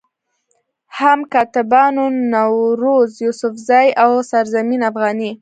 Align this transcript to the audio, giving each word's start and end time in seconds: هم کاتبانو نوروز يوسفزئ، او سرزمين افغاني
هم 0.97 1.19
کاتبانو 1.33 2.05
نوروز 2.31 3.11
يوسفزئ، 3.25 3.87
او 4.03 4.11
سرزمين 4.31 4.81
افغاني 4.89 5.31